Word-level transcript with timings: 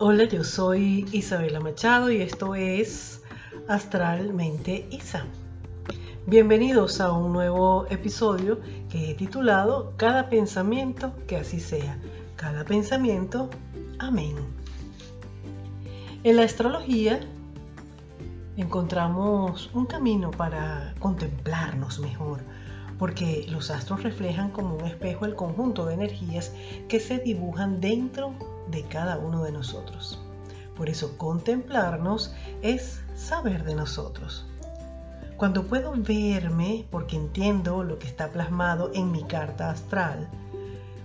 Hola, 0.00 0.26
yo 0.26 0.44
soy 0.44 1.06
Isabela 1.10 1.58
Machado 1.58 2.12
y 2.12 2.22
esto 2.22 2.54
es 2.54 3.20
Astralmente 3.66 4.86
Isa. 4.92 5.24
Bienvenidos 6.24 7.00
a 7.00 7.10
un 7.10 7.32
nuevo 7.32 7.84
episodio 7.90 8.60
que 8.88 9.10
he 9.10 9.14
titulado 9.14 9.94
Cada 9.96 10.28
pensamiento 10.28 11.12
que 11.26 11.36
así 11.36 11.58
sea. 11.58 11.98
Cada 12.36 12.64
pensamiento, 12.64 13.50
amén. 13.98 14.36
En 16.22 16.36
la 16.36 16.44
astrología 16.44 17.18
encontramos 18.56 19.68
un 19.74 19.86
camino 19.86 20.30
para 20.30 20.94
contemplarnos 21.00 21.98
mejor, 21.98 22.38
porque 22.98 23.46
los 23.48 23.70
astros 23.70 24.02
reflejan 24.02 24.50
como 24.50 24.76
un 24.76 24.84
espejo 24.84 25.24
el 25.24 25.34
conjunto 25.34 25.86
de 25.86 25.94
energías 25.94 26.52
que 26.88 27.00
se 27.00 27.18
dibujan 27.18 27.80
dentro 27.80 28.34
de 28.70 28.82
cada 28.82 29.18
uno 29.18 29.44
de 29.44 29.52
nosotros. 29.52 30.20
Por 30.76 30.88
eso 30.88 31.16
contemplarnos 31.16 32.34
es 32.62 33.00
saber 33.14 33.64
de 33.64 33.74
nosotros. 33.74 34.46
Cuando 35.36 35.66
puedo 35.66 35.92
verme, 35.92 36.84
porque 36.90 37.16
entiendo 37.16 37.84
lo 37.84 37.98
que 37.98 38.08
está 38.08 38.32
plasmado 38.32 38.90
en 38.92 39.12
mi 39.12 39.22
carta 39.22 39.70
astral, 39.70 40.28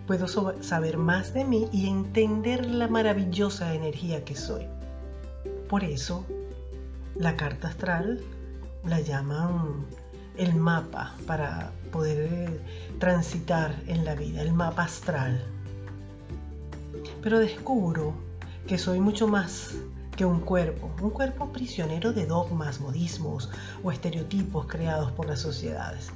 puedo 0.07 0.27
saber 0.27 0.97
más 0.97 1.33
de 1.33 1.45
mí 1.45 1.67
y 1.71 1.87
entender 1.87 2.65
la 2.65 2.87
maravillosa 2.87 3.73
energía 3.75 4.25
que 4.25 4.35
soy. 4.35 4.67
Por 5.69 5.83
eso, 5.83 6.25
la 7.15 7.37
carta 7.37 7.67
astral 7.67 8.21
la 8.85 8.99
llaman 9.01 9.85
el 10.37 10.55
mapa 10.55 11.15
para 11.27 11.71
poder 11.91 12.61
transitar 12.99 13.75
en 13.87 14.05
la 14.05 14.15
vida, 14.15 14.41
el 14.41 14.53
mapa 14.53 14.83
astral. 14.83 15.45
Pero 17.21 17.39
descubro 17.39 18.13
que 18.67 18.77
soy 18.77 18.99
mucho 18.99 19.27
más 19.27 19.75
que 20.15 20.25
un 20.25 20.39
cuerpo, 20.39 20.91
un 21.01 21.09
cuerpo 21.09 21.51
prisionero 21.51 22.13
de 22.13 22.25
dogmas, 22.25 22.79
modismos 22.79 23.49
o 23.83 23.91
estereotipos 23.91 24.67
creados 24.67 25.11
por 25.11 25.27
las 25.27 25.39
sociedades. 25.39 26.11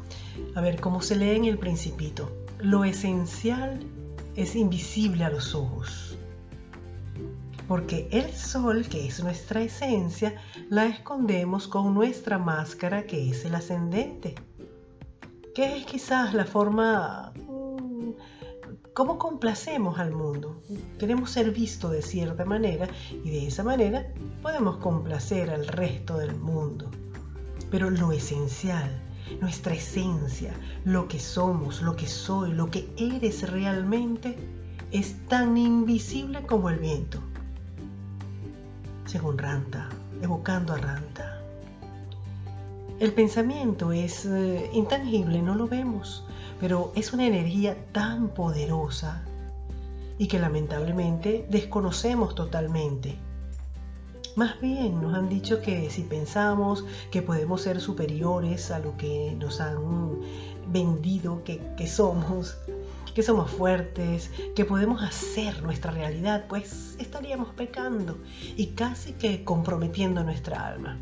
A 0.55 0.61
ver, 0.61 0.79
como 0.79 1.01
se 1.01 1.15
lee 1.15 1.35
en 1.35 1.45
el 1.45 1.57
principito, 1.57 2.31
lo 2.59 2.83
esencial 2.83 3.79
es 4.35 4.55
invisible 4.55 5.23
a 5.23 5.29
los 5.29 5.55
ojos. 5.55 6.17
Porque 7.67 8.07
el 8.11 8.31
sol, 8.33 8.87
que 8.87 9.07
es 9.07 9.21
nuestra 9.23 9.61
esencia, 9.61 10.35
la 10.69 10.85
escondemos 10.85 11.67
con 11.67 11.93
nuestra 11.93 12.37
máscara, 12.37 13.05
que 13.05 13.29
es 13.29 13.43
el 13.45 13.55
ascendente, 13.55 14.35
que 15.53 15.77
es 15.77 15.85
quizás 15.85 16.33
la 16.33 16.45
forma 16.45 17.33
¿Cómo 18.97 19.19
complacemos 19.19 19.99
al 19.99 20.11
mundo? 20.11 20.63
Queremos 20.97 21.29
ser 21.29 21.51
vistos 21.51 21.91
de 21.91 22.01
cierta 22.01 22.45
manera 22.45 22.87
y 23.23 23.29
de 23.29 23.45
esa 23.45 23.63
manera 23.63 24.11
podemos 24.41 24.77
complacer 24.77 25.51
al 25.51 25.67
resto 25.67 26.17
del 26.17 26.35
mundo. 26.35 26.89
Pero 27.69 27.91
lo 27.91 28.11
esencial, 28.11 28.89
nuestra 29.39 29.75
esencia, 29.75 30.51
lo 30.83 31.07
que 31.07 31.19
somos, 31.19 31.83
lo 31.83 31.95
que 31.95 32.07
soy, 32.07 32.53
lo 32.53 32.71
que 32.71 32.89
eres 32.97 33.47
realmente, 33.47 34.35
es 34.89 35.23
tan 35.27 35.57
invisible 35.57 36.47
como 36.47 36.71
el 36.71 36.79
viento. 36.79 37.21
Según 39.07 39.37
Ranta, 39.37 39.87
evocando 40.21 40.73
a 40.73 40.77
Ranta. 40.77 41.41
El 42.99 43.13
pensamiento 43.13 43.93
es 43.93 44.25
eh, 44.25 44.69
intangible, 44.73 45.41
no 45.41 45.55
lo 45.55 45.65
vemos, 45.65 46.25
pero 46.59 46.91
es 46.93 47.13
una 47.13 47.25
energía 47.25 47.77
tan 47.93 48.27
poderosa 48.27 49.23
y 50.17 50.27
que 50.27 50.39
lamentablemente 50.39 51.47
desconocemos 51.49 52.35
totalmente. 52.35 53.17
Más 54.35 54.59
bien 54.59 55.01
nos 55.01 55.13
han 55.13 55.29
dicho 55.29 55.61
que 55.61 55.89
si 55.89 56.01
pensamos 56.01 56.83
que 57.09 57.21
podemos 57.21 57.61
ser 57.61 57.79
superiores 57.79 58.71
a 58.71 58.79
lo 58.79 58.97
que 58.97 59.33
nos 59.39 59.61
han 59.61 60.19
vendido 60.69 61.45
que, 61.45 61.61
que 61.77 61.87
somos, 61.87 62.57
que 63.11 63.23
somos 63.23 63.49
fuertes, 63.51 64.31
que 64.55 64.65
podemos 64.65 65.03
hacer 65.03 65.63
nuestra 65.63 65.91
realidad, 65.91 66.45
pues 66.47 66.95
estaríamos 66.99 67.49
pecando 67.49 68.17
y 68.55 68.67
casi 68.67 69.13
que 69.13 69.43
comprometiendo 69.43 70.23
nuestra 70.23 70.67
alma. 70.67 70.97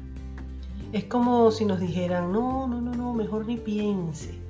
Es 0.94 1.06
como 1.06 1.52
si 1.52 1.66
nos 1.66 1.80
dijeran, 1.80 2.32
no, 2.32 2.68
no, 2.68 2.82
no, 2.82 2.94
no, 2.94 3.14
mejor 3.14 3.46
ni 3.46 3.58
piense 3.58 4.46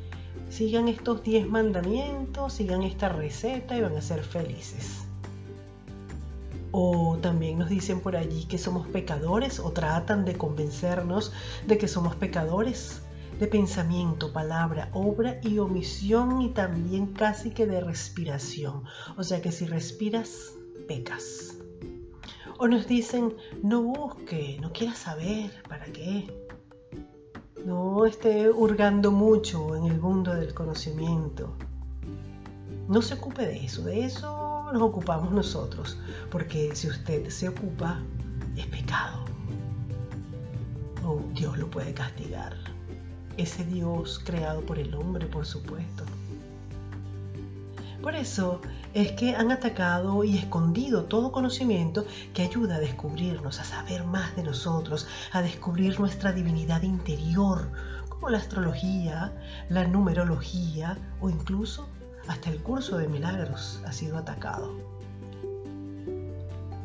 sigan 0.49 0.87
estos 0.87 1.23
10 1.23 1.47
mandamientos, 1.47 2.53
sigan 2.53 2.83
esta 2.83 3.09
receta 3.09 3.77
y 3.77 3.81
van 3.81 3.95
a 3.97 4.01
ser 4.01 4.23
felices. 4.23 5.03
O 6.71 7.17
también 7.21 7.59
nos 7.59 7.69
dicen 7.69 8.01
por 8.01 8.15
allí 8.15 8.45
que 8.45 8.57
somos 8.57 8.87
pecadores 8.87 9.59
o 9.59 9.71
tratan 9.71 10.25
de 10.25 10.37
convencernos 10.37 11.31
de 11.67 11.77
que 11.77 11.87
somos 11.87 12.15
pecadores 12.15 13.01
de 13.39 13.47
pensamiento, 13.47 14.31
palabra, 14.31 14.89
obra 14.93 15.39
y 15.41 15.59
omisión 15.59 16.41
y 16.41 16.49
también 16.49 17.07
casi 17.07 17.51
que 17.51 17.65
de 17.65 17.81
respiración. 17.81 18.83
O 19.17 19.23
sea 19.23 19.41
que 19.41 19.51
si 19.51 19.65
respiras, 19.65 20.53
pecas. 20.87 21.57
O 22.57 22.67
nos 22.67 22.87
dicen, 22.87 23.35
no 23.61 23.81
busque, 23.81 24.57
no 24.61 24.71
quieras 24.71 24.99
saber, 24.99 25.51
¿para 25.67 25.85
qué? 25.85 26.45
no 27.65 28.05
esté 28.05 28.49
hurgando 28.51 29.11
mucho 29.11 29.75
en 29.75 29.85
el 29.85 29.99
mundo 29.99 30.35
del 30.35 30.53
conocimiento. 30.53 31.55
No 32.87 33.01
se 33.01 33.15
ocupe 33.15 33.47
de 33.47 33.65
eso, 33.65 33.83
de 33.83 34.05
eso 34.05 34.69
nos 34.71 34.81
ocupamos 34.83 35.31
nosotros, 35.31 35.97
porque 36.29 36.75
si 36.75 36.87
usted 36.87 37.27
se 37.29 37.49
ocupa, 37.49 37.99
es 38.55 38.67
pecado. 38.67 39.25
O 41.03 41.19
Dios 41.33 41.57
lo 41.57 41.69
puede 41.71 41.93
castigar. 41.93 42.74
Ese 43.37 43.65
Dios 43.65 44.21
creado 44.23 44.61
por 44.61 44.79
el 44.79 44.93
hombre, 44.95 45.27
por 45.27 45.45
supuesto. 45.45 46.03
Por 48.01 48.15
eso 48.15 48.61
es 48.93 49.13
que 49.13 49.35
han 49.35 49.51
atacado 49.51 50.23
y 50.23 50.37
escondido 50.37 51.05
todo 51.05 51.31
conocimiento 51.31 52.05
que 52.33 52.43
ayuda 52.43 52.75
a 52.75 52.79
descubrirnos, 52.79 53.59
a 53.59 53.63
saber 53.63 54.03
más 54.05 54.35
de 54.35 54.43
nosotros, 54.43 55.07
a 55.31 55.41
descubrir 55.41 55.99
nuestra 55.99 56.31
divinidad 56.31 56.83
interior, 56.83 57.71
como 58.07 58.29
la 58.29 58.37
astrología, 58.37 59.33
la 59.69 59.87
numerología 59.87 60.97
o 61.19 61.29
incluso 61.29 61.89
hasta 62.27 62.49
el 62.49 62.61
curso 62.61 62.97
de 62.97 63.07
milagros 63.07 63.81
ha 63.85 63.91
sido 63.91 64.17
atacado. 64.17 64.73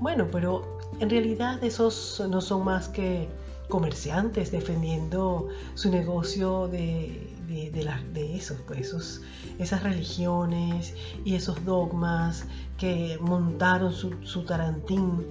Bueno, 0.00 0.26
pero 0.32 0.78
en 0.98 1.10
realidad 1.10 1.62
esos 1.62 2.22
no 2.28 2.40
son 2.40 2.64
más 2.64 2.88
que 2.88 3.28
comerciantes 3.70 4.50
defendiendo 4.50 5.48
su 5.74 5.90
negocio 5.90 6.68
de, 6.68 7.34
de, 7.48 7.70
de 8.12 8.36
esos, 8.36 8.58
pues, 8.66 9.22
esas 9.58 9.82
religiones 9.82 10.94
y 11.24 11.34
esos 11.34 11.64
dogmas 11.64 12.44
que 12.76 13.18
montaron 13.22 13.94
su, 13.94 14.12
su 14.22 14.44
tarantín 14.44 15.26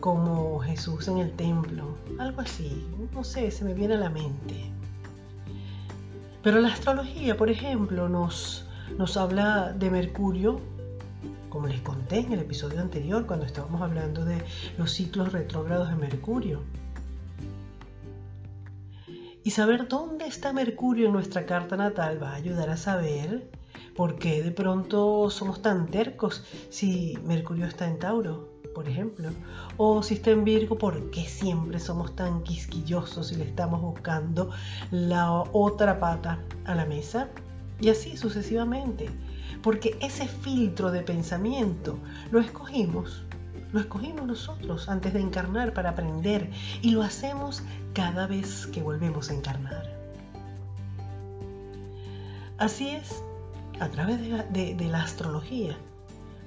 como 0.00 0.58
Jesús 0.60 1.06
en 1.08 1.18
el 1.18 1.32
templo, 1.32 1.96
algo 2.18 2.40
así, 2.40 2.84
no 3.12 3.22
sé, 3.22 3.50
se 3.50 3.64
me 3.64 3.74
viene 3.74 3.94
a 3.94 3.98
la 3.98 4.10
mente. 4.10 4.72
Pero 6.42 6.58
la 6.60 6.68
astrología, 6.68 7.36
por 7.36 7.50
ejemplo, 7.50 8.08
nos, 8.08 8.66
nos 8.98 9.16
habla 9.16 9.72
de 9.72 9.90
Mercurio, 9.90 10.60
como 11.50 11.68
les 11.68 11.80
conté 11.82 12.18
en 12.18 12.32
el 12.32 12.40
episodio 12.40 12.80
anterior 12.80 13.26
cuando 13.26 13.46
estábamos 13.46 13.80
hablando 13.82 14.24
de 14.24 14.42
los 14.78 14.90
ciclos 14.90 15.32
retrógrados 15.32 15.90
de 15.90 15.94
Mercurio 15.94 16.62
y 19.44 19.50
saber 19.50 19.88
dónde 19.88 20.26
está 20.26 20.52
Mercurio 20.52 21.06
en 21.06 21.12
nuestra 21.12 21.46
carta 21.46 21.76
natal 21.76 22.22
va 22.22 22.30
a 22.30 22.36
ayudar 22.36 22.70
a 22.70 22.76
saber 22.76 23.50
por 23.96 24.18
qué 24.18 24.42
de 24.42 24.52
pronto 24.52 25.30
somos 25.30 25.62
tan 25.62 25.88
tercos 25.88 26.44
si 26.70 27.18
Mercurio 27.24 27.66
está 27.66 27.86
en 27.86 27.98
Tauro, 27.98 28.48
por 28.74 28.88
ejemplo. 28.88 29.30
O 29.76 30.02
si 30.02 30.14
está 30.14 30.30
en 30.30 30.44
Virgo, 30.44 30.78
¿por 30.78 31.10
qué 31.10 31.24
siempre 31.24 31.78
somos 31.78 32.14
tan 32.14 32.42
quisquillosos 32.42 33.32
y 33.32 33.36
le 33.36 33.44
estamos 33.44 33.80
buscando 33.80 34.50
la 34.90 35.30
otra 35.52 35.98
pata 35.98 36.38
a 36.64 36.74
la 36.74 36.86
mesa? 36.86 37.28
Y 37.80 37.88
así 37.88 38.16
sucesivamente. 38.16 39.10
Porque 39.62 39.96
ese 40.00 40.26
filtro 40.26 40.90
de 40.90 41.02
pensamiento 41.02 41.98
lo 42.30 42.40
escogimos 42.40 43.24
lo 43.72 43.80
escogimos 43.80 44.26
nosotros 44.26 44.88
antes 44.88 45.12
de 45.14 45.20
encarnar 45.20 45.72
para 45.72 45.90
aprender 45.90 46.50
y 46.82 46.90
lo 46.90 47.02
hacemos 47.02 47.62
cada 47.94 48.26
vez 48.26 48.66
que 48.66 48.82
volvemos 48.82 49.30
a 49.30 49.34
encarnar. 49.34 50.02
Así 52.58 52.90
es, 52.90 53.22
a 53.80 53.88
través 53.88 54.20
de 54.20 54.88
la, 54.88 55.02
astrología, 55.02 55.76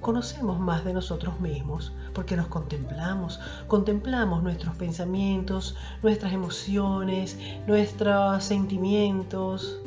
conocemos 0.00 0.58
más 0.58 0.84
de 0.84 0.94
nosotros 0.94 1.40
mismos 1.40 1.92
porque 2.14 2.36
nos 2.36 2.46
contemplamos, 2.46 3.40
contemplamos 3.66 4.42
nuestros 4.42 4.74
pensamientos, 4.76 5.76
nuestras 6.02 6.32
emociones, 6.32 7.36
nuestros 7.66 8.44
sentimientos. 8.44 9.80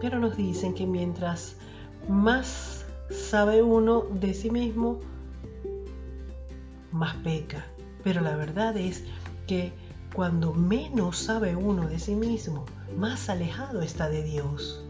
Pero 0.00 0.18
nos 0.18 0.36
dicen 0.36 0.74
que 0.74 0.86
mientras 0.86 1.56
más 2.08 2.84
sabe 3.08 3.62
uno 3.62 4.02
de 4.12 4.34
sí 4.34 4.50
mismo, 4.50 4.98
más 6.92 7.14
peca. 7.16 7.66
Pero 8.04 8.20
la 8.20 8.36
verdad 8.36 8.76
es 8.76 9.04
que 9.46 9.72
cuando 10.14 10.52
menos 10.52 11.16
sabe 11.16 11.56
uno 11.56 11.88
de 11.88 11.98
sí 11.98 12.14
mismo, 12.14 12.66
más 12.96 13.28
alejado 13.28 13.82
está 13.82 14.08
de 14.08 14.22
Dios. 14.22 14.84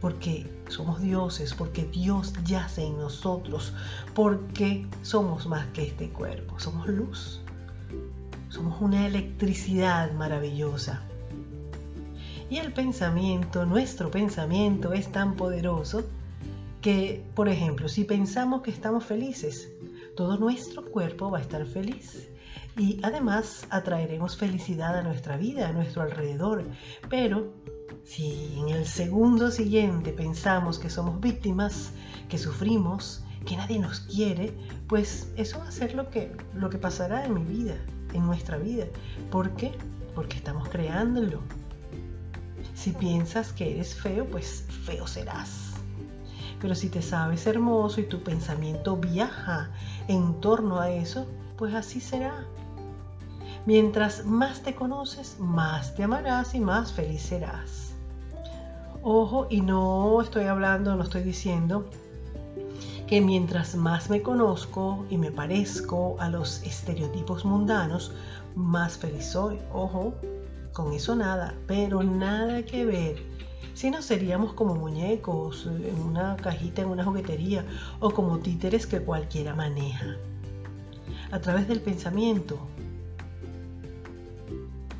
Porque 0.00 0.50
somos 0.68 1.00
dioses, 1.00 1.54
porque 1.54 1.84
Dios 1.84 2.32
yace 2.44 2.84
en 2.84 2.98
nosotros, 2.98 3.72
porque 4.14 4.86
somos 5.02 5.46
más 5.46 5.66
que 5.68 5.84
este 5.84 6.10
cuerpo, 6.10 6.58
somos 6.58 6.88
luz, 6.88 7.40
somos 8.48 8.80
una 8.80 9.06
electricidad 9.06 10.12
maravillosa. 10.12 11.02
Y 12.50 12.58
el 12.58 12.72
pensamiento, 12.72 13.66
nuestro 13.66 14.10
pensamiento 14.10 14.92
es 14.92 15.10
tan 15.10 15.34
poderoso 15.34 16.04
que, 16.80 17.24
por 17.34 17.48
ejemplo, 17.48 17.88
si 17.88 18.04
pensamos 18.04 18.62
que 18.62 18.70
estamos 18.70 19.04
felices, 19.04 19.68
todo 20.16 20.38
nuestro 20.38 20.84
cuerpo 20.84 21.30
va 21.30 21.38
a 21.38 21.42
estar 21.42 21.64
feliz. 21.66 22.28
Y 22.76 22.98
además 23.02 23.66
atraeremos 23.70 24.36
felicidad 24.36 24.98
a 24.98 25.02
nuestra 25.02 25.36
vida, 25.36 25.68
a 25.68 25.72
nuestro 25.72 26.02
alrededor. 26.02 26.64
Pero 27.08 27.52
si 28.04 28.58
en 28.58 28.70
el 28.70 28.86
segundo 28.86 29.50
siguiente 29.50 30.12
pensamos 30.12 30.78
que 30.78 30.90
somos 30.90 31.20
víctimas, 31.20 31.92
que 32.28 32.38
sufrimos, 32.38 33.22
que 33.46 33.56
nadie 33.56 33.78
nos 33.78 34.00
quiere, 34.00 34.52
pues 34.88 35.32
eso 35.36 35.58
va 35.60 35.68
a 35.68 35.72
ser 35.72 35.94
lo 35.94 36.10
que, 36.10 36.36
lo 36.54 36.68
que 36.68 36.78
pasará 36.78 37.24
en 37.24 37.34
mi 37.34 37.44
vida, 37.44 37.76
en 38.12 38.26
nuestra 38.26 38.58
vida. 38.58 38.86
¿Por 39.30 39.54
qué? 39.56 39.72
Porque 40.14 40.36
estamos 40.36 40.68
creándolo. 40.68 41.40
Si 42.74 42.92
piensas 42.92 43.52
que 43.52 43.72
eres 43.72 43.94
feo, 43.94 44.26
pues 44.26 44.64
feo 44.84 45.06
serás. 45.06 45.65
Pero 46.66 46.74
si 46.74 46.88
te 46.88 47.00
sabes 47.00 47.46
hermoso 47.46 48.00
y 48.00 48.08
tu 48.08 48.24
pensamiento 48.24 48.96
viaja 48.96 49.70
en 50.08 50.40
torno 50.40 50.80
a 50.80 50.90
eso, 50.90 51.24
pues 51.56 51.72
así 51.74 52.00
será. 52.00 52.44
Mientras 53.66 54.24
más 54.24 54.62
te 54.62 54.74
conoces, 54.74 55.36
más 55.38 55.94
te 55.94 56.02
amarás 56.02 56.56
y 56.56 56.58
más 56.58 56.92
feliz 56.92 57.22
serás. 57.22 57.94
Ojo, 59.04 59.46
y 59.48 59.60
no 59.60 60.20
estoy 60.20 60.46
hablando, 60.46 60.96
no 60.96 61.04
estoy 61.04 61.22
diciendo 61.22 61.88
que 63.06 63.20
mientras 63.20 63.76
más 63.76 64.10
me 64.10 64.20
conozco 64.20 65.06
y 65.08 65.18
me 65.18 65.30
parezco 65.30 66.16
a 66.18 66.28
los 66.30 66.64
estereotipos 66.64 67.44
mundanos, 67.44 68.10
más 68.56 68.98
feliz 68.98 69.26
soy. 69.26 69.60
Ojo, 69.72 70.14
con 70.72 70.92
eso 70.92 71.14
nada, 71.14 71.54
pero 71.68 72.02
nada 72.02 72.64
que 72.64 72.84
ver. 72.84 73.35
Si 73.74 73.90
no 73.90 74.02
seríamos 74.02 74.54
como 74.54 74.74
muñecos 74.74 75.66
en 75.66 76.00
una 76.00 76.36
cajita 76.36 76.82
en 76.82 76.88
una 76.88 77.04
juguetería 77.04 77.64
o 78.00 78.10
como 78.10 78.38
títeres 78.38 78.86
que 78.86 79.00
cualquiera 79.00 79.54
maneja. 79.54 80.16
A 81.30 81.40
través 81.40 81.68
del 81.68 81.80
pensamiento 81.80 82.58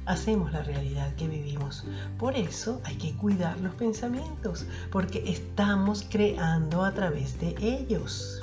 hacemos 0.06 0.52
la 0.52 0.62
realidad 0.62 1.14
que 1.16 1.28
vivimos. 1.28 1.84
Por 2.18 2.36
eso 2.36 2.80
hay 2.84 2.96
que 2.96 3.14
cuidar 3.14 3.60
los 3.60 3.74
pensamientos, 3.74 4.66
porque 4.90 5.22
estamos 5.26 6.06
creando 6.08 6.84
a 6.84 6.92
través 6.92 7.38
de 7.40 7.54
ellos. 7.60 8.42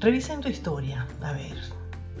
Revisa 0.00 0.34
en 0.34 0.40
tu 0.40 0.48
historia, 0.48 1.06
a 1.22 1.32
ver, 1.32 1.56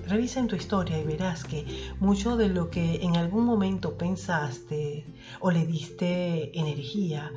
Revisa 0.08 0.40
en 0.40 0.48
tu 0.48 0.56
historia 0.56 0.98
y 0.98 1.04
verás 1.04 1.44
que 1.44 1.66
mucho 2.00 2.38
de 2.38 2.48
lo 2.48 2.70
que 2.70 3.02
en 3.02 3.16
algún 3.16 3.44
momento 3.44 3.98
pensaste 3.98 5.04
o 5.38 5.50
le 5.50 5.66
diste 5.66 6.58
energía, 6.58 7.30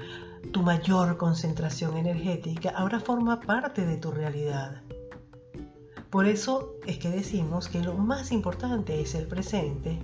tu 0.54 0.62
mayor 0.64 1.18
concentración 1.18 1.98
energética, 1.98 2.70
ahora 2.70 3.02
forma 3.02 3.42
parte 3.42 3.86
de 3.86 3.98
tu 3.98 4.12
realidad. 4.12 4.82
Por 6.10 6.28
eso 6.28 6.76
es 6.88 6.98
que 6.98 7.10
decimos 7.10 7.68
que 7.68 7.82
lo 7.82 7.94
más 7.94 8.32
importante 8.32 9.02
es 9.02 9.16
el 9.16 9.28
presente. 9.28 10.00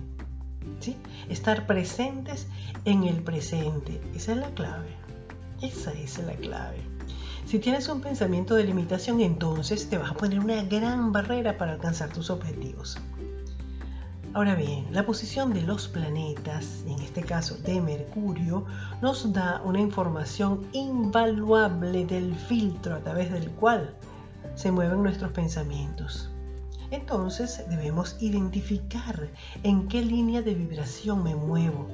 ¿sí? 0.80 0.96
Estar 1.30 1.66
presentes 1.66 2.48
en 2.84 3.04
el 3.04 3.22
presente. 3.22 3.98
Esa 4.14 4.32
es 4.32 4.38
la 4.38 4.50
clave. 4.50 4.94
Esa 5.62 5.92
es 5.92 6.18
la 6.18 6.34
clave. 6.34 6.97
Si 7.48 7.58
tienes 7.58 7.88
un 7.88 8.02
pensamiento 8.02 8.56
de 8.56 8.64
limitación, 8.64 9.22
entonces 9.22 9.88
te 9.88 9.96
vas 9.96 10.10
a 10.10 10.14
poner 10.14 10.38
una 10.38 10.62
gran 10.64 11.12
barrera 11.12 11.56
para 11.56 11.72
alcanzar 11.72 12.12
tus 12.12 12.28
objetivos. 12.28 12.98
Ahora 14.34 14.54
bien, 14.54 14.86
la 14.90 15.06
posición 15.06 15.54
de 15.54 15.62
los 15.62 15.88
planetas, 15.88 16.84
en 16.86 16.98
este 16.98 17.22
caso 17.22 17.56
de 17.56 17.80
Mercurio, 17.80 18.66
nos 19.00 19.32
da 19.32 19.62
una 19.64 19.80
información 19.80 20.66
invaluable 20.74 22.04
del 22.04 22.34
filtro 22.34 22.96
a 22.96 23.00
través 23.00 23.32
del 23.32 23.50
cual 23.52 23.94
se 24.54 24.70
mueven 24.70 25.02
nuestros 25.02 25.32
pensamientos. 25.32 26.28
Entonces 26.90 27.64
debemos 27.70 28.18
identificar 28.20 29.30
en 29.62 29.88
qué 29.88 30.02
línea 30.02 30.42
de 30.42 30.52
vibración 30.52 31.24
me 31.24 31.34
muevo. 31.34 31.88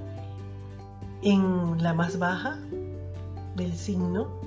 En 1.23 1.81
la 1.81 1.95
más 1.95 2.19
baja 2.19 2.59
del 3.55 3.73
signo 3.77 4.44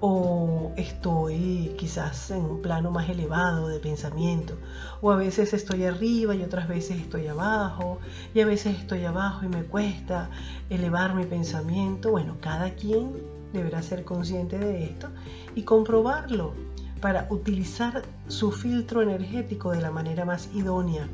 o 0.00 0.72
estoy 0.76 1.74
quizás 1.78 2.30
en 2.30 2.44
un 2.44 2.62
plano 2.62 2.90
más 2.90 3.08
elevado 3.08 3.68
de 3.68 3.78
pensamiento, 3.80 4.56
o 5.00 5.10
a 5.10 5.16
veces 5.16 5.52
estoy 5.52 5.84
arriba 5.84 6.34
y 6.34 6.42
otras 6.42 6.68
veces 6.68 6.98
estoy 6.98 7.26
abajo, 7.26 7.98
y 8.34 8.40
a 8.40 8.46
veces 8.46 8.78
estoy 8.78 9.04
abajo 9.04 9.44
y 9.44 9.48
me 9.48 9.64
cuesta 9.64 10.30
elevar 10.70 11.14
mi 11.14 11.24
pensamiento. 11.24 12.10
Bueno, 12.10 12.36
cada 12.40 12.74
quien 12.74 13.22
deberá 13.52 13.82
ser 13.82 14.04
consciente 14.04 14.58
de 14.58 14.84
esto 14.84 15.08
y 15.54 15.62
comprobarlo 15.62 16.54
para 17.00 17.26
utilizar 17.30 18.02
su 18.28 18.52
filtro 18.52 19.02
energético 19.02 19.72
de 19.72 19.80
la 19.80 19.90
manera 19.90 20.24
más 20.24 20.48
idónea. 20.54 21.08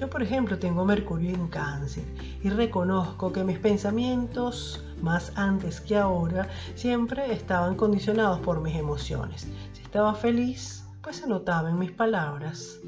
Yo, 0.00 0.08
por 0.08 0.22
ejemplo, 0.22 0.58
tengo 0.58 0.86
Mercurio 0.86 1.34
en 1.34 1.48
cáncer 1.48 2.04
y 2.42 2.48
reconozco 2.48 3.32
que 3.32 3.44
mis 3.44 3.58
pensamientos, 3.58 4.82
más 5.02 5.30
antes 5.36 5.82
que 5.82 5.94
ahora, 5.94 6.48
siempre 6.74 7.30
estaban 7.34 7.74
condicionados 7.74 8.40
por 8.40 8.62
mis 8.62 8.76
emociones. 8.76 9.46
Si 9.74 9.82
estaba 9.82 10.14
feliz, 10.14 10.86
pues 11.02 11.16
se 11.16 11.26
notaba 11.26 11.68
en 11.68 11.78
mis 11.78 11.92
palabras. 11.92 12.78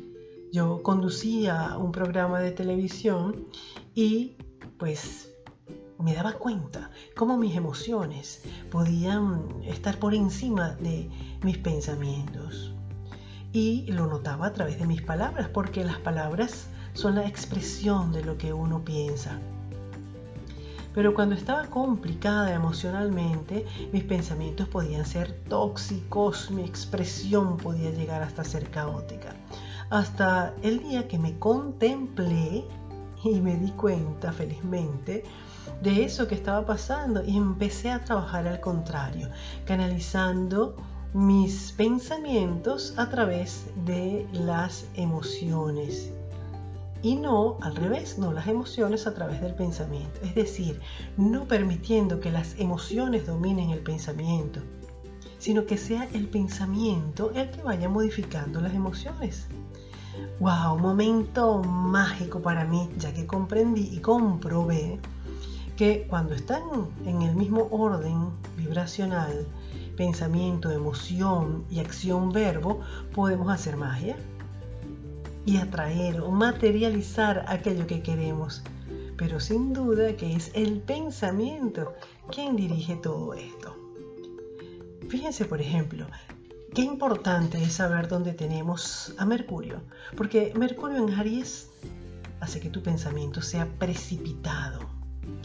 Yo 0.54 0.82
conducía 0.82 1.76
un 1.76 1.92
programa 1.92 2.40
de 2.40 2.50
televisión 2.50 3.46
y 3.94 4.38
pues 4.78 5.30
me 5.98 6.14
daba 6.14 6.32
cuenta 6.32 6.90
cómo 7.14 7.36
mis 7.36 7.54
emociones 7.54 8.42
podían 8.70 9.62
estar 9.66 9.98
por 9.98 10.14
encima 10.14 10.76
de 10.76 11.10
mis 11.42 11.58
pensamientos. 11.58 12.74
Y 13.52 13.92
lo 13.92 14.06
notaba 14.06 14.46
a 14.46 14.52
través 14.54 14.78
de 14.78 14.86
mis 14.86 15.02
palabras, 15.02 15.50
porque 15.50 15.84
las 15.84 15.98
palabras 15.98 16.70
son 16.94 17.16
la 17.16 17.26
expresión 17.26 18.12
de 18.12 18.24
lo 18.24 18.36
que 18.38 18.52
uno 18.52 18.84
piensa. 18.84 19.38
Pero 20.94 21.14
cuando 21.14 21.34
estaba 21.34 21.66
complicada 21.66 22.52
emocionalmente, 22.52 23.64
mis 23.92 24.04
pensamientos 24.04 24.68
podían 24.68 25.06
ser 25.06 25.32
tóxicos, 25.48 26.50
mi 26.50 26.64
expresión 26.64 27.56
podía 27.56 27.90
llegar 27.90 28.22
hasta 28.22 28.44
ser 28.44 28.70
caótica. 28.70 29.34
Hasta 29.88 30.54
el 30.62 30.80
día 30.80 31.08
que 31.08 31.18
me 31.18 31.38
contemplé 31.38 32.64
y 33.24 33.40
me 33.40 33.56
di 33.56 33.70
cuenta 33.70 34.32
felizmente 34.32 35.24
de 35.82 36.04
eso 36.04 36.28
que 36.28 36.34
estaba 36.34 36.66
pasando 36.66 37.24
y 37.24 37.36
empecé 37.36 37.90
a 37.90 38.04
trabajar 38.04 38.46
al 38.46 38.60
contrario, 38.60 39.30
canalizando 39.64 40.76
mis 41.14 41.72
pensamientos 41.72 42.94
a 42.98 43.08
través 43.08 43.66
de 43.86 44.26
las 44.32 44.86
emociones 44.94 46.12
y 47.02 47.16
no 47.16 47.58
al 47.60 47.74
revés, 47.74 48.18
no 48.18 48.32
las 48.32 48.46
emociones 48.46 49.06
a 49.06 49.14
través 49.14 49.40
del 49.40 49.54
pensamiento. 49.54 50.20
Es 50.22 50.34
decir, 50.34 50.80
no 51.16 51.46
permitiendo 51.46 52.20
que 52.20 52.30
las 52.30 52.58
emociones 52.58 53.26
dominen 53.26 53.70
el 53.70 53.80
pensamiento, 53.80 54.60
sino 55.38 55.66
que 55.66 55.76
sea 55.76 56.08
el 56.14 56.28
pensamiento 56.28 57.32
el 57.34 57.50
que 57.50 57.62
vaya 57.62 57.88
modificando 57.88 58.60
las 58.60 58.74
emociones. 58.74 59.48
¡Wow! 60.38 60.78
Momento 60.78 61.62
mágico 61.62 62.40
para 62.40 62.64
mí, 62.64 62.88
ya 62.98 63.12
que 63.12 63.26
comprendí 63.26 63.88
y 63.92 63.98
comprobé 63.98 65.00
que 65.76 66.06
cuando 66.08 66.34
están 66.34 66.62
en 67.06 67.22
el 67.22 67.34
mismo 67.34 67.66
orden 67.70 68.30
vibracional, 68.56 69.46
pensamiento, 69.96 70.70
emoción 70.70 71.64
y 71.70 71.80
acción 71.80 72.30
verbo, 72.30 72.80
podemos 73.14 73.50
hacer 73.50 73.76
magia 73.76 74.16
y 75.44 75.56
atraer 75.56 76.20
o 76.20 76.30
materializar 76.30 77.44
aquello 77.48 77.86
que 77.86 78.02
queremos. 78.02 78.62
Pero 79.16 79.40
sin 79.40 79.72
duda 79.72 80.16
que 80.16 80.34
es 80.34 80.50
el 80.54 80.80
pensamiento 80.80 81.94
quien 82.30 82.56
dirige 82.56 82.96
todo 82.96 83.34
esto. 83.34 83.76
Fíjense, 85.08 85.44
por 85.44 85.60
ejemplo, 85.60 86.06
qué 86.74 86.82
importante 86.82 87.62
es 87.62 87.74
saber 87.74 88.08
dónde 88.08 88.32
tenemos 88.32 89.14
a 89.18 89.26
Mercurio, 89.26 89.82
porque 90.16 90.52
Mercurio 90.56 91.06
en 91.06 91.14
Aries 91.14 91.68
hace 92.40 92.60
que 92.60 92.70
tu 92.70 92.82
pensamiento 92.82 93.42
sea 93.42 93.66
precipitado 93.78 94.80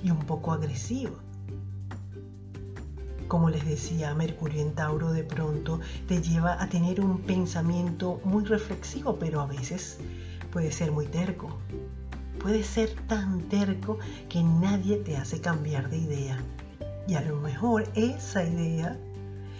y 0.03 0.09
un 0.09 0.19
poco 0.19 0.53
agresivo. 0.53 1.17
Como 3.27 3.49
les 3.49 3.65
decía, 3.65 4.13
Mercurio 4.13 4.61
en 4.61 4.73
Tauro 4.73 5.11
de 5.11 5.23
pronto 5.23 5.81
te 6.07 6.21
lleva 6.21 6.61
a 6.61 6.69
tener 6.69 7.01
un 7.01 7.19
pensamiento 7.19 8.21
muy 8.23 8.45
reflexivo, 8.45 9.17
pero 9.19 9.41
a 9.41 9.45
veces 9.45 9.97
puede 10.51 10.71
ser 10.71 10.93
muy 10.93 11.07
terco. 11.07 11.49
Puede 12.39 12.63
ser 12.63 12.93
tan 13.07 13.41
terco 13.49 13.99
que 14.29 14.41
nadie 14.43 14.97
te 14.97 15.17
hace 15.17 15.41
cambiar 15.41 15.89
de 15.89 15.97
idea. 15.97 16.37
Y 17.05 17.15
a 17.15 17.21
lo 17.21 17.35
mejor 17.37 17.89
esa 17.95 18.45
idea 18.45 18.97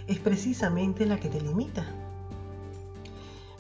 es 0.07 0.19
precisamente 0.19 1.05
la 1.05 1.19
que 1.19 1.27
te 1.27 1.41
limita. 1.41 1.86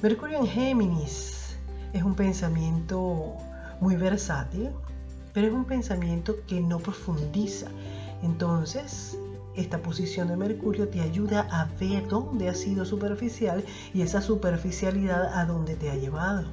Mercurio 0.01 0.39
en 0.39 0.47
Géminis 0.47 1.57
es 1.91 2.03
un 2.03 2.15
pensamiento 2.15 3.35
muy 3.81 3.97
versátil, 3.97 4.69
pero 5.33 5.47
es 5.47 5.53
un 5.53 5.65
pensamiento 5.65 6.35
que 6.47 6.61
no 6.61 6.79
profundiza. 6.79 7.67
Entonces, 8.23 9.17
esta 9.57 9.81
posición 9.81 10.27
de 10.27 10.37
Mercurio 10.37 10.87
te 10.87 11.01
ayuda 11.01 11.47
a 11.51 11.65
ver 11.79 12.07
dónde 12.07 12.47
ha 12.47 12.53
sido 12.53 12.85
superficial 12.85 13.65
y 13.93 14.01
esa 14.01 14.21
superficialidad 14.21 15.37
a 15.37 15.45
dónde 15.45 15.75
te 15.75 15.89
ha 15.89 15.95
llevado. 15.95 16.45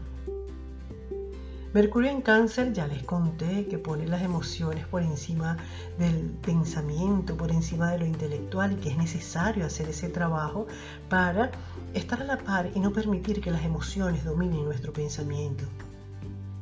Mercurio 1.75 2.09
en 2.09 2.23
cáncer 2.23 2.73
ya 2.73 2.87
les 2.87 3.03
conté 3.03 3.67
que 3.67 3.79
pone 3.79 4.07
las 4.07 4.23
emociones 4.23 4.87
por 4.87 5.03
encima 5.03 5.57
del 5.99 6.31
pensamiento, 6.41 7.37
por 7.37 7.51
encima 7.51 7.91
de 7.91 7.99
lo 7.99 8.07
intelectual 8.07 8.73
y 8.73 8.77
que 8.77 8.91
es 8.91 8.97
necesario 8.97 9.67
hacer 9.67 9.89
ese 9.89 10.09
trabajo 10.09 10.69
para 11.09 11.51
estar 11.93 12.23
a 12.23 12.25
la 12.25 12.39
par 12.39 12.71
y 12.77 12.79
no 12.79 12.93
permitir 12.93 13.41
que 13.41 13.51
las 13.51 13.65
emociones 13.65 14.25
dominen 14.25 14.65
nuestro 14.65 14.93
pensamiento, 14.93 15.65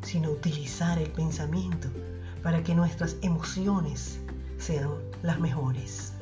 sino 0.01 0.31
utilizar 0.31 0.99
el 0.99 1.11
pensamiento 1.11 1.89
para 2.43 2.63
que 2.63 2.75
nuestras 2.75 3.17
emociones 3.21 4.19
sean 4.57 4.93
las 5.23 5.39
mejores. 5.39 6.15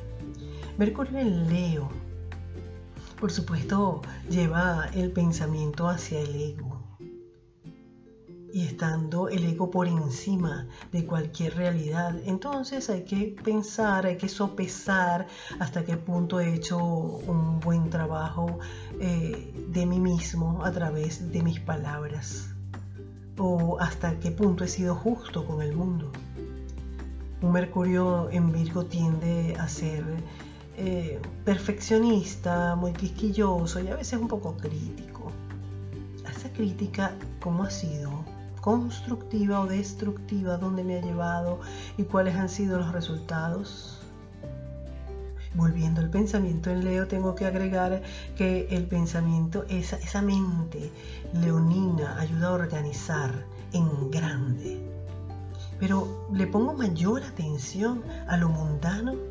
Mercurio 0.77 1.19
en 1.19 1.49
Leo, 1.49 1.89
por 3.19 3.31
supuesto, 3.31 4.01
lleva 4.29 4.89
el 4.93 5.11
pensamiento 5.11 5.87
hacia 5.87 6.19
el 6.19 6.33
ego 6.33 6.81
y 8.53 8.65
estando 8.65 9.29
el 9.29 9.43
ego 9.45 9.69
por 9.69 9.87
encima 9.87 10.67
de 10.91 11.05
cualquier 11.05 11.55
realidad. 11.55 12.15
Entonces 12.25 12.89
hay 12.89 13.03
que 13.03 13.35
pensar, 13.43 14.05
hay 14.05 14.17
que 14.17 14.27
sopesar 14.27 15.27
hasta 15.59 15.85
qué 15.85 15.97
punto 15.97 16.39
he 16.39 16.53
hecho 16.55 16.79
un 16.79 17.59
buen 17.59 17.89
trabajo 17.89 18.59
eh, 18.99 19.53
de 19.69 19.85
mí 19.85 19.99
mismo 19.99 20.65
a 20.65 20.71
través 20.71 21.31
de 21.31 21.43
mis 21.43 21.59
palabras 21.59 22.49
o 23.37 23.79
hasta 23.79 24.19
qué 24.19 24.31
punto 24.31 24.63
he 24.63 24.67
sido 24.67 24.95
justo 24.95 25.45
con 25.45 25.61
el 25.61 25.75
mundo. 25.75 26.11
Un 27.41 27.51
Mercurio 27.51 28.29
en 28.29 28.51
Virgo 28.51 28.85
tiende 28.85 29.55
a 29.59 29.67
ser 29.67 30.03
eh, 30.83 31.19
perfeccionista, 31.45 32.75
muy 32.75 32.91
quisquilloso 32.93 33.79
y 33.81 33.89
a 33.89 33.95
veces 33.95 34.19
un 34.19 34.27
poco 34.27 34.57
crítico. 34.57 35.31
Esa 36.27 36.51
crítica, 36.51 37.13
¿cómo 37.39 37.65
ha 37.65 37.69
sido? 37.69 38.25
constructiva 38.61 39.59
o 39.59 39.67
destructiva, 39.67 40.57
dónde 40.57 40.83
me 40.83 40.97
ha 40.97 41.01
llevado 41.01 41.59
y 41.97 42.03
cuáles 42.03 42.35
han 42.35 42.49
sido 42.49 42.79
los 42.79 42.91
resultados. 42.91 43.99
Volviendo 45.53 46.01
al 46.01 46.09
pensamiento 46.09 46.71
en 46.71 46.83
Leo, 46.83 47.07
tengo 47.07 47.35
que 47.35 47.45
agregar 47.45 48.01
que 48.35 48.67
el 48.71 48.85
pensamiento, 48.85 49.65
esa, 49.67 49.97
esa 49.97 50.21
mente 50.21 50.91
leonina, 51.33 52.19
ayuda 52.19 52.47
a 52.47 52.53
organizar 52.53 53.45
en 53.73 54.09
grande. 54.09 54.79
Pero 55.79 56.27
le 56.33 56.47
pongo 56.47 56.73
mayor 56.73 57.23
atención 57.23 58.03
a 58.27 58.37
lo 58.37 58.49
mundano 58.49 59.30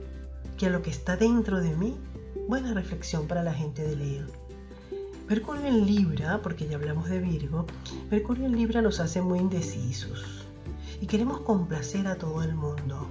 que 0.60 0.66
a 0.66 0.70
lo 0.70 0.82
que 0.82 0.90
está 0.90 1.16
dentro 1.16 1.58
de 1.62 1.74
mí. 1.74 1.96
Buena 2.46 2.74
reflexión 2.74 3.26
para 3.26 3.42
la 3.42 3.54
gente 3.54 3.82
de 3.82 3.96
Leo. 3.96 4.26
Mercurio 5.26 5.64
en 5.64 5.86
Libra, 5.86 6.42
porque 6.42 6.68
ya 6.68 6.76
hablamos 6.76 7.08
de 7.08 7.18
Virgo, 7.18 7.64
Mercurio 8.10 8.44
en 8.44 8.54
Libra 8.54 8.82
nos 8.82 9.00
hace 9.00 9.22
muy 9.22 9.38
indecisos 9.38 10.44
y 11.00 11.06
queremos 11.06 11.40
complacer 11.40 12.06
a 12.06 12.16
todo 12.16 12.42
el 12.42 12.54
mundo. 12.54 13.06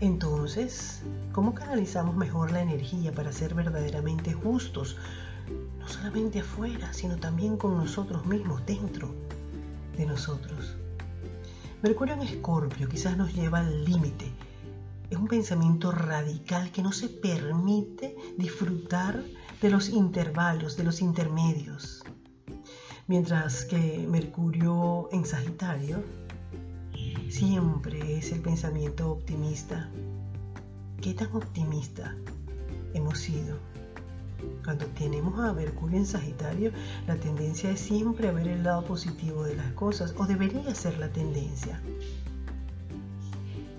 Entonces, 0.00 1.02
¿cómo 1.32 1.54
canalizamos 1.54 2.16
mejor 2.16 2.50
la 2.50 2.62
energía 2.62 3.12
para 3.12 3.30
ser 3.30 3.52
verdaderamente 3.52 4.32
justos? 4.32 4.96
No 5.78 5.86
solamente 5.86 6.40
afuera, 6.40 6.94
sino 6.94 7.18
también 7.18 7.58
con 7.58 7.76
nosotros 7.76 8.24
mismos, 8.24 8.64
dentro 8.64 9.14
de 9.98 10.06
nosotros. 10.06 10.76
Mercurio 11.82 12.14
en 12.14 12.22
Escorpio 12.22 12.88
quizás 12.88 13.18
nos 13.18 13.34
lleva 13.34 13.58
al 13.58 13.84
límite. 13.84 14.32
Es 15.10 15.18
un 15.18 15.26
pensamiento 15.26 15.90
radical 15.90 16.70
que 16.70 16.82
no 16.82 16.92
se 16.92 17.08
permite 17.08 18.16
disfrutar 18.38 19.24
de 19.60 19.68
los 19.68 19.88
intervalos, 19.88 20.76
de 20.76 20.84
los 20.84 21.02
intermedios. 21.02 22.04
Mientras 23.08 23.64
que 23.64 24.06
Mercurio 24.08 25.08
en 25.10 25.26
Sagitario 25.26 26.04
siempre 27.28 28.18
es 28.18 28.30
el 28.30 28.40
pensamiento 28.40 29.10
optimista. 29.10 29.90
¿Qué 31.02 31.12
tan 31.14 31.34
optimista 31.34 32.14
hemos 32.94 33.18
sido? 33.18 33.58
Cuando 34.64 34.86
tenemos 34.86 35.38
a 35.40 35.52
Mercurio 35.52 35.98
en 35.98 36.06
Sagitario, 36.06 36.70
la 37.08 37.16
tendencia 37.16 37.70
es 37.70 37.80
siempre 37.80 38.28
a 38.28 38.32
ver 38.32 38.46
el 38.46 38.62
lado 38.62 38.84
positivo 38.84 39.42
de 39.42 39.56
las 39.56 39.72
cosas, 39.72 40.14
o 40.18 40.26
debería 40.26 40.72
ser 40.74 40.98
la 40.98 41.12
tendencia. 41.12 41.82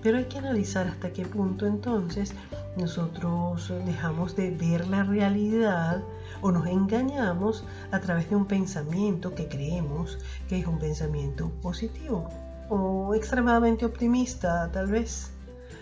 Pero 0.01 0.17
hay 0.17 0.25
que 0.25 0.39
analizar 0.39 0.87
hasta 0.87 1.13
qué 1.13 1.25
punto 1.25 1.67
entonces 1.67 2.33
nosotros 2.75 3.71
dejamos 3.85 4.35
de 4.35 4.49
ver 4.51 4.87
la 4.87 5.03
realidad 5.03 6.01
o 6.41 6.51
nos 6.51 6.65
engañamos 6.67 7.63
a 7.91 7.99
través 7.99 8.29
de 8.29 8.35
un 8.35 8.45
pensamiento 8.45 9.35
que 9.35 9.47
creemos 9.47 10.17
que 10.49 10.59
es 10.59 10.65
un 10.65 10.79
pensamiento 10.79 11.51
positivo 11.61 12.29
o 12.69 13.13
extremadamente 13.13 13.85
optimista 13.85 14.69
tal 14.71 14.87
vez. 14.87 15.31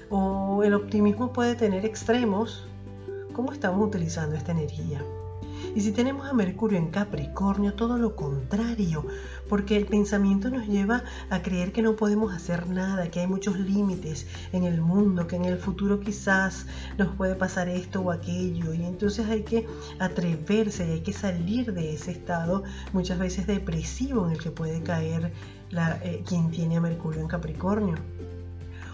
O 0.09 0.63
el 0.63 0.73
optimismo 0.73 1.31
puede 1.31 1.55
tener 1.55 1.85
extremos. 1.85 2.67
¿Cómo 3.33 3.53
estamos 3.53 3.87
utilizando 3.87 4.35
esta 4.35 4.51
energía? 4.51 4.99
Y 5.75 5.81
si 5.81 5.91
tenemos 5.91 6.27
a 6.27 6.33
Mercurio 6.33 6.77
en 6.77 6.89
Capricornio, 6.89 7.73
todo 7.73 7.97
lo 7.97 8.15
contrario, 8.15 9.05
porque 9.47 9.77
el 9.77 9.85
pensamiento 9.85 10.49
nos 10.49 10.67
lleva 10.67 11.03
a 11.29 11.41
creer 11.41 11.71
que 11.71 11.81
no 11.81 11.95
podemos 11.95 12.33
hacer 12.33 12.67
nada, 12.67 13.11
que 13.11 13.19
hay 13.19 13.27
muchos 13.27 13.59
límites 13.59 14.27
en 14.51 14.63
el 14.63 14.81
mundo, 14.81 15.27
que 15.27 15.35
en 15.35 15.45
el 15.45 15.57
futuro 15.57 15.99
quizás 15.99 16.65
nos 16.97 17.15
puede 17.15 17.35
pasar 17.35 17.69
esto 17.69 18.01
o 18.01 18.11
aquello. 18.11 18.73
Y 18.73 18.83
entonces 18.83 19.27
hay 19.27 19.43
que 19.43 19.67
atreverse 19.99 20.87
y 20.87 20.91
hay 20.91 21.01
que 21.01 21.13
salir 21.13 21.73
de 21.73 21.93
ese 21.93 22.11
estado 22.11 22.63
muchas 22.91 23.19
veces 23.19 23.45
depresivo 23.45 24.25
en 24.25 24.33
el 24.33 24.39
que 24.39 24.51
puede 24.51 24.81
caer 24.81 25.31
eh, 25.71 26.23
quien 26.27 26.49
tiene 26.49 26.77
a 26.77 26.81
Mercurio 26.81 27.21
en 27.21 27.27
Capricornio. 27.27 27.95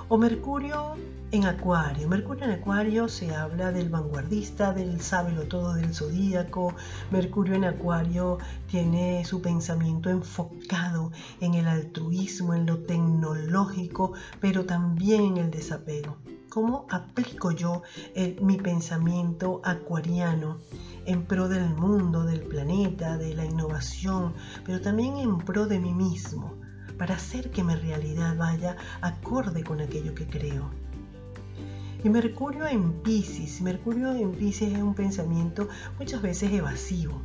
O 0.07 0.19
Mercurio 0.19 0.93
en 1.31 1.45
Acuario. 1.45 2.07
Mercurio 2.07 2.45
en 2.45 2.51
Acuario 2.51 3.07
se 3.07 3.35
habla 3.35 3.71
del 3.71 3.89
vanguardista, 3.89 4.71
del 4.71 5.01
sábelo 5.01 5.47
todo 5.47 5.73
del 5.73 5.95
zodíaco. 5.95 6.75
Mercurio 7.09 7.55
en 7.55 7.65
Acuario 7.65 8.37
tiene 8.67 9.25
su 9.25 9.41
pensamiento 9.41 10.11
enfocado 10.11 11.11
en 11.41 11.55
el 11.55 11.67
altruismo, 11.67 12.53
en 12.53 12.67
lo 12.67 12.85
tecnológico, 12.85 14.13
pero 14.39 14.65
también 14.65 15.23
en 15.23 15.37
el 15.37 15.49
desapego. 15.49 16.17
¿Cómo 16.49 16.85
aplico 16.91 17.49
yo 17.49 17.81
mi 18.41 18.57
pensamiento 18.57 19.59
acuariano 19.63 20.59
en 21.07 21.25
pro 21.25 21.49
del 21.49 21.67
mundo, 21.69 22.25
del 22.25 22.41
planeta, 22.41 23.17
de 23.17 23.33
la 23.33 23.43
innovación, 23.43 24.35
pero 24.63 24.81
también 24.81 25.17
en 25.17 25.39
pro 25.39 25.65
de 25.65 25.79
mí 25.79 25.95
mismo? 25.95 26.64
Para 26.97 27.15
hacer 27.15 27.51
que 27.51 27.63
mi 27.63 27.75
realidad 27.75 28.35
vaya 28.37 28.77
acorde 29.01 29.63
con 29.63 29.81
aquello 29.81 30.13
que 30.15 30.27
creo. 30.27 30.69
Y 32.05 32.09
Mercurio 32.09 32.67
en 32.67 33.01
Pisces, 33.01 33.61
Mercurio 33.61 34.11
en 34.11 34.33
Pisces 34.33 34.73
es 34.73 34.81
un 34.81 34.93
pensamiento 34.93 35.67
muchas 35.97 36.21
veces 36.21 36.51
evasivo. 36.51 37.19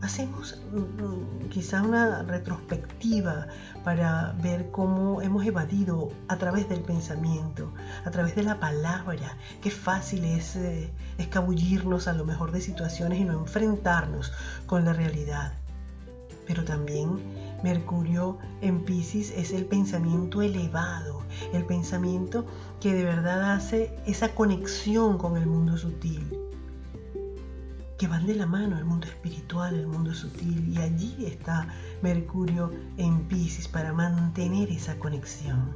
Hacemos 0.00 0.60
mm, 0.72 1.48
quizá 1.50 1.80
una 1.82 2.24
retrospectiva 2.24 3.46
para 3.84 4.34
ver 4.42 4.72
cómo 4.72 5.22
hemos 5.22 5.46
evadido 5.46 6.10
a 6.26 6.36
través 6.36 6.68
del 6.68 6.80
pensamiento, 6.80 7.72
a 8.04 8.10
través 8.10 8.34
de 8.34 8.42
la 8.42 8.58
palabra. 8.58 9.36
Qué 9.60 9.70
fácil 9.70 10.24
es 10.24 10.56
eh, 10.56 10.92
escabullirnos 11.18 12.08
a 12.08 12.12
lo 12.12 12.24
mejor 12.24 12.50
de 12.50 12.60
situaciones 12.60 13.20
y 13.20 13.24
no 13.24 13.34
enfrentarnos 13.34 14.32
con 14.66 14.84
la 14.84 14.92
realidad. 14.92 15.52
Pero 16.48 16.64
también 16.64 17.20
Mercurio 17.62 18.38
en 18.60 18.84
Pisces 18.84 19.32
es 19.36 19.52
el 19.52 19.66
pensamiento 19.66 20.42
elevado, 20.42 21.22
el 21.52 21.64
pensamiento 21.64 22.46
que 22.80 22.94
de 22.94 23.04
verdad 23.04 23.52
hace 23.52 23.96
esa 24.06 24.34
conexión 24.34 25.18
con 25.18 25.36
el 25.36 25.46
mundo 25.46 25.76
sutil, 25.76 26.26
que 27.98 28.08
van 28.08 28.26
de 28.26 28.34
la 28.34 28.46
mano 28.46 28.78
el 28.78 28.84
mundo 28.84 29.06
espiritual, 29.06 29.74
el 29.74 29.86
mundo 29.86 30.12
sutil, 30.12 30.68
y 30.68 30.78
allí 30.78 31.26
está 31.26 31.68
Mercurio 32.02 32.72
en 32.96 33.20
Pisces 33.28 33.68
para 33.68 33.92
mantener 33.92 34.70
esa 34.70 34.98
conexión. 34.98 35.70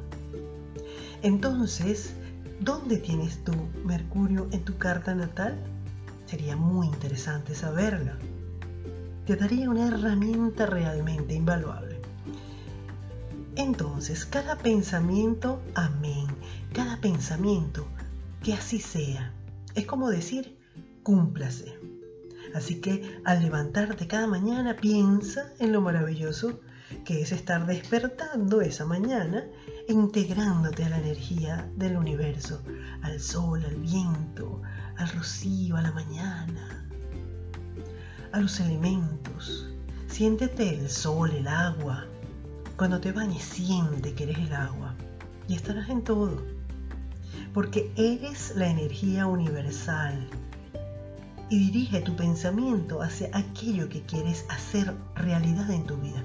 Entonces, 1.22 2.14
¿Dónde 2.60 2.96
tienes 2.96 3.44
tú 3.44 3.52
Mercurio 3.84 4.48
en 4.50 4.64
tu 4.64 4.78
carta 4.78 5.14
natal? 5.14 5.58
Sería 6.24 6.56
muy 6.56 6.86
interesante 6.86 7.54
saberla. 7.54 8.16
Te 9.26 9.34
daría 9.34 9.68
una 9.68 9.88
herramienta 9.88 10.66
realmente 10.66 11.34
invaluable. 11.34 12.00
Entonces, 13.56 14.24
cada 14.24 14.56
pensamiento, 14.56 15.60
amén, 15.74 16.28
cada 16.72 17.00
pensamiento, 17.00 17.88
que 18.44 18.52
así 18.52 18.78
sea. 18.78 19.32
Es 19.74 19.84
como 19.84 20.10
decir, 20.10 20.56
cúmplase. 21.02 21.76
Así 22.54 22.80
que 22.80 23.20
al 23.24 23.42
levantarte 23.42 24.06
cada 24.06 24.28
mañana, 24.28 24.76
piensa 24.76 25.52
en 25.58 25.72
lo 25.72 25.80
maravilloso 25.80 26.60
que 27.04 27.20
es 27.20 27.32
estar 27.32 27.66
despertando 27.66 28.60
esa 28.60 28.84
mañana 28.84 29.44
e 29.88 29.92
integrándote 29.92 30.84
a 30.84 30.90
la 30.90 30.98
energía 30.98 31.68
del 31.74 31.96
universo, 31.96 32.62
al 33.02 33.18
sol, 33.18 33.64
al 33.64 33.74
viento, 33.74 34.62
al 34.96 35.08
rocío, 35.08 35.76
a 35.76 35.82
la 35.82 35.90
mañana, 35.90 36.85
a 38.36 38.40
los 38.40 38.60
elementos. 38.60 39.66
Siéntete 40.08 40.68
el 40.68 40.90
sol, 40.90 41.30
el 41.30 41.48
agua. 41.48 42.04
Cuando 42.76 43.00
te 43.00 43.10
bañes, 43.10 43.42
siente 43.42 44.12
que 44.12 44.24
eres 44.24 44.36
el 44.36 44.52
agua 44.52 44.94
y 45.48 45.54
estarás 45.54 45.88
en 45.88 46.02
todo. 46.04 46.42
Porque 47.54 47.90
eres 47.96 48.52
la 48.54 48.68
energía 48.68 49.26
universal 49.26 50.28
y 51.48 51.70
dirige 51.70 52.02
tu 52.02 52.14
pensamiento 52.14 53.00
hacia 53.00 53.30
aquello 53.32 53.88
que 53.88 54.02
quieres 54.02 54.44
hacer 54.50 54.92
realidad 55.14 55.70
en 55.70 55.86
tu 55.86 55.96
vida. 55.96 56.22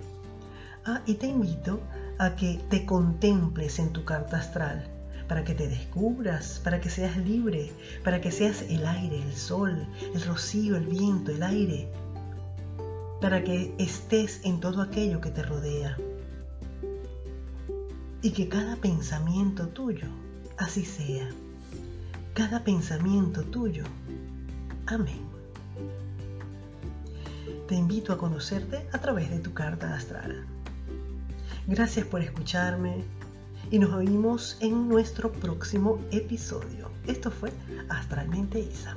Ah, 0.86 1.01
y 1.06 1.13
te 1.13 1.27
invito 1.27 1.80
a 2.20 2.36
que 2.36 2.60
te 2.70 2.86
contemples 2.86 3.80
en 3.80 3.94
tu 3.94 4.03
carta 4.03 4.36
astral, 4.36 4.86
para 5.32 5.46
que 5.46 5.53
te 5.53 5.70
descubras, 5.70 6.60
para 6.62 6.82
que 6.82 6.89
seas 6.89 7.15
libre, 7.15 7.72
para 8.03 8.20
que 8.20 8.34
seas 8.34 8.63
el 8.63 8.86
aire, 8.86 9.24
el 9.24 9.34
sol, 9.34 9.88
el 10.13 10.22
rocío, 10.24 10.75
el 10.75 10.88
viento, 10.88 11.32
el 11.32 11.41
aire, 11.41 11.88
para 13.22 13.44
que 13.44 13.74
estés 13.78 14.42
en 14.44 14.60
todo 14.60 14.82
aquello 14.82 15.22
que 15.22 15.30
te 15.30 15.44
rodea. 15.44 15.96
Y 18.24 18.32
que 18.32 18.50
cada 18.50 18.75
pensamiento 18.75 19.68
tuyo 19.68 20.08
así 20.58 20.84
sea. 20.84 21.30
Cada 22.34 22.63
pensamiento 22.63 23.44
tuyo. 23.44 23.84
Amén. 24.88 25.22
Te 27.68 27.75
invito 27.75 28.12
a 28.12 28.18
conocerte 28.18 28.88
a 28.92 29.00
través 29.00 29.30
de 29.30 29.40
tu 29.40 29.54
carta 29.54 29.94
astral. 29.94 30.46
Gracias 31.68 32.06
por 32.06 32.22
escucharme 32.22 33.04
y 33.70 33.80
nos 33.80 33.94
oímos 33.94 34.58
en 34.60 34.90
nuestro 34.90 35.32
próximo 35.32 36.00
episodio. 36.12 36.90
Esto 37.08 37.32
fue 37.32 37.51
Astralmente 37.90 38.60
Isa. 38.60 38.96